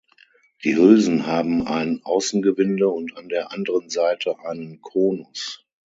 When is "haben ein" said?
1.27-2.01